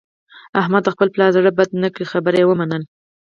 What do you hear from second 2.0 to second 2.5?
خبره یې